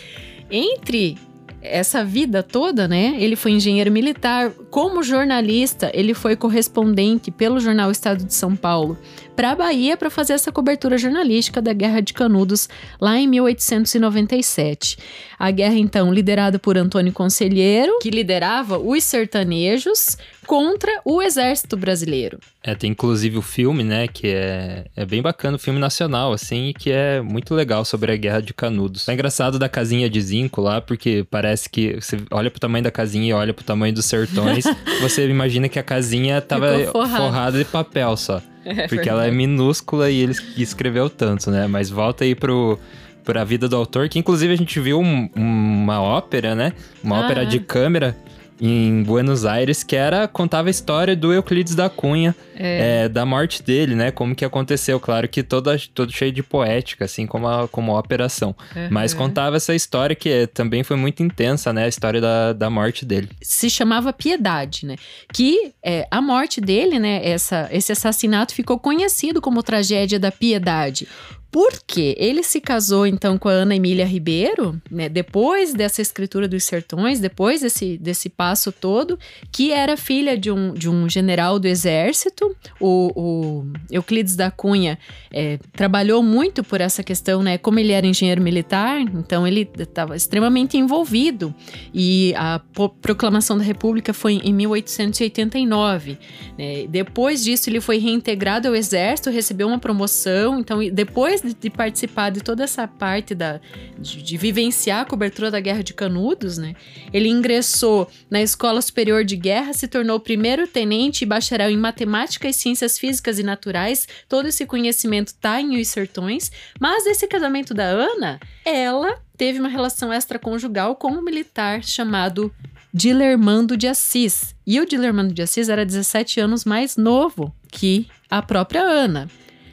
[0.51, 1.17] Entre
[1.61, 3.15] essa vida toda, né?
[3.17, 8.97] Ele foi engenheiro militar, como jornalista, ele foi correspondente pelo jornal Estado de São Paulo
[9.35, 12.69] para a Bahia para fazer essa cobertura jornalística da Guerra de Canudos
[12.99, 14.97] lá em 1897.
[15.37, 20.17] A guerra então liderada por Antônio Conselheiro, que liderava os sertanejos
[20.47, 22.39] contra o exército brasileiro.
[22.63, 26.73] É, tem inclusive o filme, né, que é, é bem bacana, o filme nacional, assim,
[26.77, 29.09] que é muito legal sobre a Guerra de Canudos.
[29.09, 32.91] É engraçado da casinha de zinco lá, porque parece que você olha pro tamanho da
[32.91, 34.63] casinha e olha pro tamanho dos sertões,
[35.01, 38.41] você imagina que a casinha tava forrada de papel só.
[38.77, 41.67] É porque ela é minúscula e ele escreveu tanto, né?
[41.67, 42.79] Mas volta aí pro,
[43.23, 46.73] pra vida do autor, que inclusive a gente viu um, uma ópera, né?
[47.03, 47.45] Uma ah, ópera é.
[47.45, 48.17] de câmera
[48.59, 53.03] em Buenos Aires, que era contava a história do Euclides da Cunha, é.
[53.03, 54.11] É, da morte dele, né?
[54.11, 54.99] Como que aconteceu.
[54.99, 58.55] Claro que toda, todo cheio de poética, assim como a, como a operação.
[58.75, 58.87] Uhum.
[58.89, 61.85] Mas contava essa história que também foi muito intensa, né?
[61.85, 63.29] A história da, da morte dele.
[63.41, 64.95] Se chamava Piedade, né?
[65.33, 67.21] Que é, a morte dele, né?
[67.23, 71.07] Essa, esse assassinato ficou conhecido como tragédia da Piedade.
[71.55, 76.65] Porque ele se casou então com a Ana Emília Ribeiro, né, depois dessa escritura dos
[76.65, 79.17] sertões, depois desse, desse passo todo,
[79.53, 82.53] que era filha de um, de um general do exército.
[82.77, 84.99] O, o Euclides da Cunha
[85.31, 87.57] é, trabalhou muito por essa questão, né?
[87.57, 91.55] Como ele era engenheiro militar, então ele estava extremamente envolvido.
[91.93, 92.59] E a
[93.01, 96.17] proclamação da República foi em 1889.
[96.57, 96.85] Né?
[96.89, 100.59] Depois disso, ele foi reintegrado ao exército, recebeu uma promoção.
[100.59, 103.59] Então, depois de, de participar de toda essa parte da,
[103.97, 106.75] de, de, vivenciar a cobertura da Guerra de Canudos, né?
[107.13, 112.47] Ele ingressou na Escola Superior de Guerra, se tornou primeiro tenente e bacharel em Matemática
[112.47, 114.07] e Ciências Físicas e Naturais.
[114.27, 116.51] Todo esse conhecimento está em Os Sertões.
[116.79, 122.53] Mas esse casamento da Ana, ela teve uma relação extraconjugal com um militar chamado
[122.93, 124.55] Dilermando de Assis.
[124.65, 129.29] E o Dilermando de Assis era 17 anos mais novo que a própria Ana.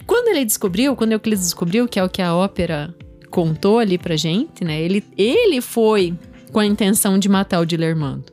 [0.07, 2.95] Quando ele descobriu, quando Euclides descobriu, que é o que a ópera
[3.31, 4.81] contou ali pra gente, né?
[4.81, 6.15] Ele, ele foi
[6.53, 8.25] com a intenção de matar o Dilermando.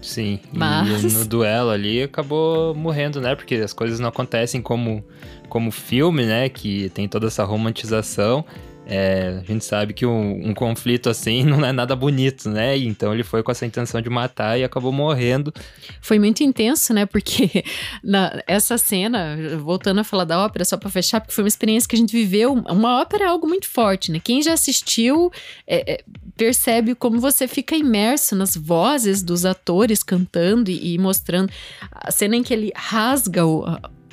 [0.00, 1.02] Sim, Mas...
[1.02, 3.34] e no duelo ali acabou morrendo, né?
[3.34, 5.02] Porque as coisas não acontecem como,
[5.48, 6.48] como filme, né?
[6.50, 8.44] Que tem toda essa romantização.
[8.86, 12.76] É, a gente sabe que um, um, conflito assim não é nada bonito, né?
[12.76, 15.52] Então ele foi com essa intenção de matar e acabou morrendo.
[16.00, 17.06] Foi muito intenso, né?
[17.06, 17.64] Porque
[18.04, 21.88] na, essa cena, voltando a falar da ópera, só para fechar, porque foi uma experiência
[21.88, 22.52] que a gente viveu.
[22.52, 24.20] Uma ópera é algo muito forte, né?
[24.22, 25.32] Quem já assistiu
[25.66, 26.04] é, é,
[26.36, 31.50] percebe como você fica imerso nas vozes dos atores cantando e, e mostrando.
[31.90, 33.64] A cena em que ele rasga o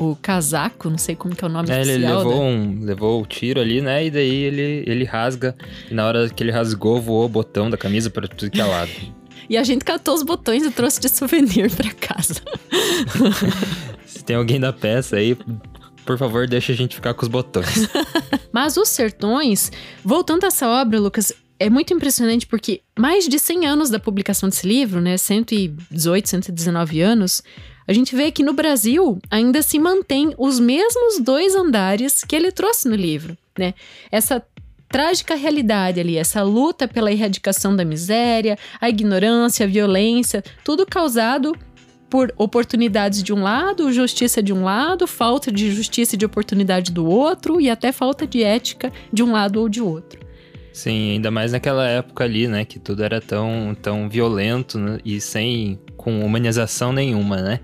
[0.02, 1.96] o casaco, não sei como que é o nome é, oficial.
[1.96, 2.50] Ele levou, né?
[2.50, 4.06] um, levou o tiro ali, né?
[4.06, 5.56] E daí ele, ele rasga.
[5.90, 8.66] E na hora que ele rasgou, voou o botão da camisa para tudo que é
[8.66, 8.90] lado.
[9.48, 12.42] e a gente catou os botões e trouxe de souvenir para casa.
[14.04, 15.38] Se tem alguém da peça aí,
[16.04, 17.88] por favor, deixa a gente ficar com os botões.
[18.52, 19.72] Mas os sertões,
[20.04, 24.50] voltando a essa obra, Lucas, é muito impressionante porque mais de 100 anos da publicação
[24.50, 27.44] desse livro, né, 118, 119 anos,
[27.88, 32.52] a gente vê que no Brasil ainda se mantém os mesmos dois andares que ele
[32.52, 33.76] trouxe no livro, né?
[34.12, 34.44] Essa
[34.90, 41.56] trágica realidade ali, essa luta pela erradicação da miséria, a ignorância, a violência, tudo causado
[42.10, 46.92] por oportunidades de um lado, justiça de um lado, falta de justiça e de oportunidade
[46.92, 50.21] do outro e até falta de ética de um lado ou de outro.
[50.74, 55.20] Sim, ainda mais naquela época ali, né, que tudo era tão, tão violento né, e
[55.20, 57.60] sem com humanização nenhuma, né?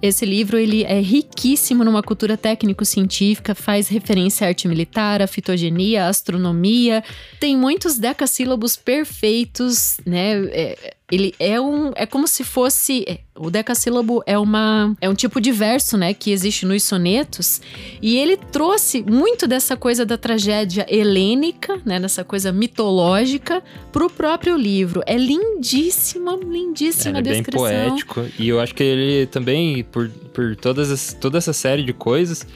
[0.00, 6.06] Esse livro ele é riquíssimo numa cultura técnico-científica, faz referência à arte militar, à fitogenia,
[6.06, 7.04] à astronomia,
[7.38, 10.46] tem muitos decassílabos perfeitos, né?
[10.46, 11.92] É, ele é um.
[11.96, 13.04] É como se fosse.
[13.06, 14.96] É, o decassílabo é uma.
[15.00, 16.14] É um tipo de verso, né?
[16.14, 17.60] Que existe nos sonetos.
[18.00, 22.00] E ele trouxe muito dessa coisa da tragédia helênica, né?
[22.00, 25.02] Dessa coisa mitológica, pro próprio livro.
[25.06, 27.66] É lindíssima, lindíssima é, descrição.
[27.66, 28.26] É bem poético.
[28.38, 32.46] E eu acho que ele também, por, por todas as, toda essa série de coisas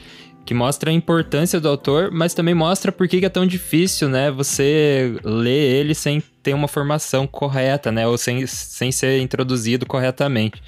[0.49, 4.30] que mostra a importância do autor, mas também mostra por que é tão difícil, né,
[4.30, 10.62] você ler ele sem ter uma formação correta, né, ou sem, sem ser introduzido corretamente.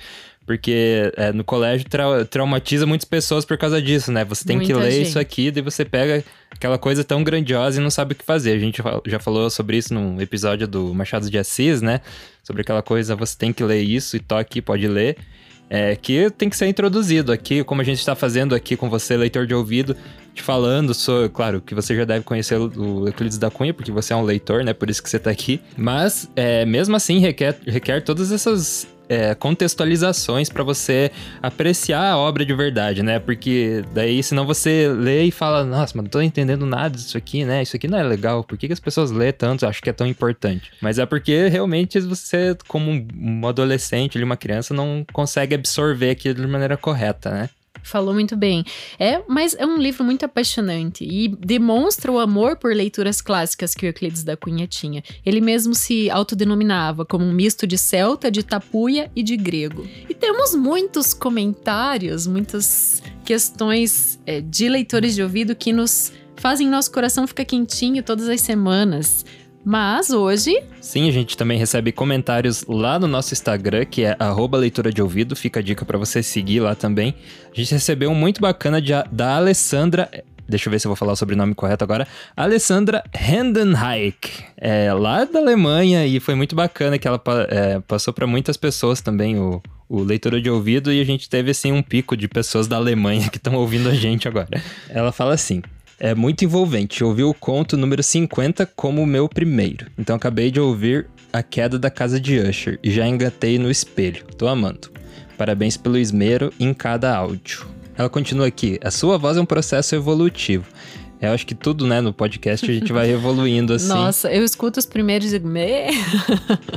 [0.44, 4.24] Porque é, no colégio tra traumatiza muitas pessoas por causa disso, né?
[4.24, 5.08] Você tem Muita que ler gente.
[5.08, 8.52] isso aqui, daí você pega aquela coisa tão grandiosa e não sabe o que fazer.
[8.52, 12.00] A gente já falou sobre isso num episódio do Machado de Assis, né?
[12.42, 15.16] Sobre aquela coisa, você tem que ler isso e toque, pode ler
[15.70, 19.16] é, que tem que ser introduzido aqui, como a gente está fazendo aqui com você,
[19.16, 19.96] leitor de ouvido,
[20.34, 24.12] te falando sobre, claro, que você já deve conhecer o Euclides da Cunha, porque você
[24.12, 24.74] é um leitor, né?
[24.74, 25.60] Por isso que você está aqui.
[25.76, 31.10] Mas, é, mesmo assim, requer, requer todas essas é, contextualizações para você
[31.42, 33.18] apreciar a obra de verdade, né?
[33.18, 37.44] Porque daí, senão você lê e fala, nossa, mas não tô entendendo nada disso aqui,
[37.44, 37.60] né?
[37.60, 38.44] Isso aqui não é legal.
[38.44, 39.66] Por que, que as pessoas lêem tanto?
[39.66, 40.70] Acho que é tão importante.
[40.80, 46.46] Mas é porque realmente você, como um adolescente, uma criança, não consegue absorver aquilo de
[46.46, 47.50] maneira correta, né?
[47.82, 48.64] Falou muito bem.
[48.98, 53.86] É, mas é um livro muito apaixonante e demonstra o amor por leituras clássicas que
[53.86, 55.02] o Euclides da Cunha tinha.
[55.24, 59.86] Ele mesmo se autodenominava como um misto de celta, de tapuia e de grego.
[60.08, 66.90] E temos muitos comentários, muitas questões é, de leitores de ouvido que nos fazem nosso
[66.90, 69.24] coração ficar quentinho todas as semanas.
[69.64, 70.62] Mas hoje.
[70.80, 74.16] Sim, a gente também recebe comentários lá no nosso Instagram, que é
[74.58, 75.36] leitura de ouvido.
[75.36, 77.14] Fica a dica para você seguir lá também.
[77.52, 80.10] A gente recebeu um muito bacana de, da Alessandra.
[80.48, 82.08] Deixa eu ver se eu vou falar o sobrenome correto agora.
[82.36, 88.26] Alessandra Hendenheik, é, lá da Alemanha, e foi muito bacana que ela é, passou para
[88.26, 92.16] muitas pessoas também o, o leitura de ouvido, e a gente teve assim um pico
[92.16, 94.48] de pessoas da Alemanha que estão ouvindo a gente agora.
[94.88, 95.62] Ela fala assim:
[96.00, 97.04] é muito envolvente.
[97.04, 99.86] ouvi o conto número 50 como o meu primeiro.
[99.98, 104.24] Então acabei de ouvir A Queda da Casa de Usher e já engatei no espelho.
[104.38, 104.90] Tô amando.
[105.36, 107.66] Parabéns pelo esmero em cada áudio.
[107.96, 108.80] Ela continua aqui.
[108.82, 110.64] A sua voz é um processo evolutivo.
[111.20, 113.88] Eu acho que tudo, né, no podcast a gente vai evoluindo assim.
[113.88, 115.50] Nossa, eu escuto os primeiros e digo.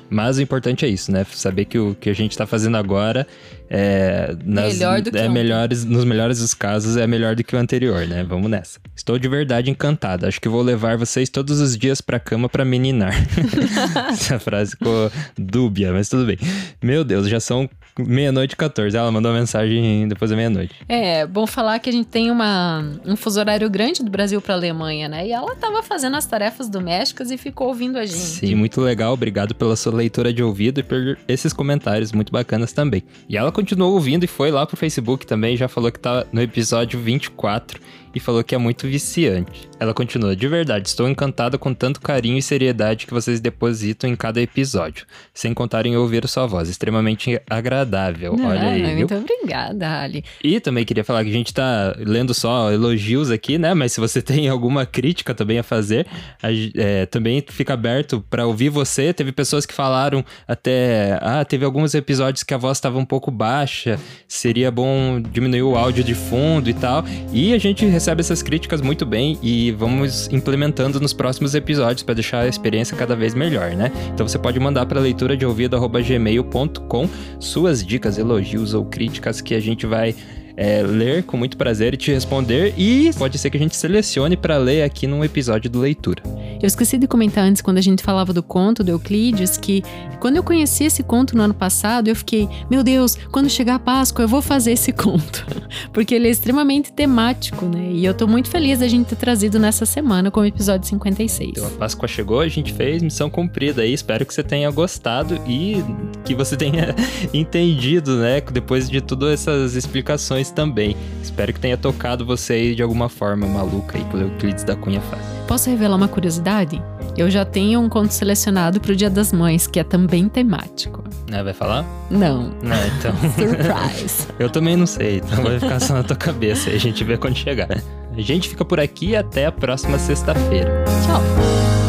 [0.10, 1.26] Mas o importante é isso, né?
[1.32, 3.26] Saber que o que a gente tá fazendo agora
[3.70, 7.56] é, nas, melhor do que é melhores, nos melhores dos casos é melhor do que
[7.56, 8.24] o anterior, né?
[8.24, 8.80] Vamos nessa.
[8.96, 10.28] Estou de verdade encantada.
[10.28, 13.16] Acho que vou levar vocês todos os dias pra cama pra meninar.
[14.12, 16.38] Essa frase ficou dúbia, mas tudo bem.
[16.84, 18.96] Meu Deus, já são meia-noite e 14.
[18.96, 20.74] Ela mandou mensagem depois da meia-noite.
[20.88, 24.56] É, bom falar que a gente tem uma, um fuso horário grande do Brasil pra
[24.56, 25.28] Alemanha, né?
[25.28, 28.18] E ela tava fazendo as tarefas domésticas e ficou ouvindo a gente.
[28.18, 29.14] Sim, muito legal.
[29.14, 33.04] Obrigado pela sua leitura de ouvido e por esses comentários muito bacanas também.
[33.30, 36.41] E ela continuou ouvindo e foi lá pro Facebook também, já falou que tá no
[36.41, 37.80] episódio 24
[38.14, 39.70] e falou que é muito viciante.
[39.80, 44.16] Ela continua: De verdade, estou encantada com tanto carinho e seriedade que vocês depositam em
[44.16, 48.36] cada episódio, sem contar em ouvir sua voz, extremamente agradável.
[48.38, 48.95] Não, Olha aí.
[48.95, 49.18] Muito viu?
[49.18, 50.24] obrigada, Ali.
[50.43, 53.74] E também queria falar que a gente tá lendo só elogios aqui, né?
[53.74, 56.07] Mas se você tem alguma crítica também a fazer,
[56.41, 59.14] a, é, também fica aberto para ouvir você.
[59.14, 63.32] Teve pessoas que falaram até: Ah, teve alguns episódios que a voz estava um pouco
[63.32, 67.03] baixa, seria bom diminuir o áudio de fundo e tal.
[67.32, 72.14] E a gente recebe essas críticas muito bem e vamos implementando nos próximos episódios para
[72.14, 73.93] deixar a experiência cada vez melhor, né?
[74.14, 79.60] Então você pode mandar para leitura de ouvido@gmail.com suas dicas, elogios ou críticas que a
[79.62, 80.14] gente vai
[80.56, 82.74] é, ler com muito prazer e te responder.
[82.78, 86.22] E pode ser que a gente selecione para ler aqui num episódio do Leitura.
[86.62, 89.84] Eu esqueci de comentar antes, quando a gente falava do conto do Euclides, que
[90.20, 93.80] quando eu conheci esse conto no ano passado, eu fiquei, meu Deus, quando chegar a
[93.80, 95.45] Páscoa eu vou fazer esse conto.
[95.91, 97.91] Porque ele é extremamente temático, né?
[97.91, 101.51] E eu tô muito feliz da gente ter trazido nessa semana como episódio 56.
[101.51, 103.93] Então a Páscoa chegou, a gente fez missão cumprida aí.
[103.93, 105.84] Espero que você tenha gostado e
[106.24, 106.95] que você tenha
[107.34, 108.39] entendido, né?
[108.39, 110.96] Depois de todas essas explicações também.
[111.22, 114.76] Espero que tenha tocado você aí de alguma forma maluca aí que o Euclides da
[114.76, 115.22] Cunha faz.
[115.48, 116.82] Posso revelar uma curiosidade?
[117.16, 121.04] Eu já tenho um conto selecionado para o Dia das Mães, que é também temático.
[121.32, 121.86] É, vai falar?
[122.10, 122.52] Não.
[122.62, 123.14] Não, então.
[123.38, 124.28] Surprise.
[124.39, 127.18] Eu também não sei, então vai ficar só na tua cabeça e a gente vê
[127.18, 127.70] quando chegar.
[128.16, 130.84] A gente fica por aqui e até a próxima sexta-feira.
[131.06, 131.83] Tchau.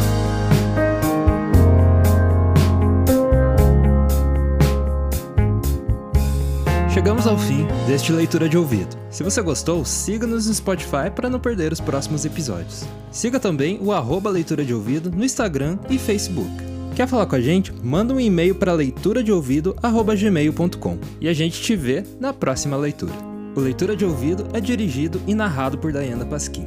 [7.24, 8.98] Chegamos ao fim deste leitura de ouvido.
[9.08, 12.84] Se você gostou, siga-nos no Spotify para não perder os próximos episódios.
[13.10, 16.50] Siga também o arroba leitura de ouvido no Instagram e Facebook.
[16.94, 17.72] Quer falar com a gente?
[17.82, 23.14] Manda um e-mail para leituradeouvido@gmail.com e a gente te vê na próxima leitura.
[23.56, 26.66] O Leitura de Ouvido é dirigido e narrado por Diana Pasquim.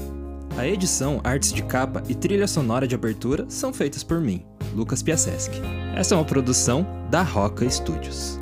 [0.58, 4.44] A edição, artes de capa e trilha sonora de abertura são feitas por mim,
[4.74, 5.62] Lucas Piaseschi.
[5.96, 8.40] Essa é uma produção da Roca Studios.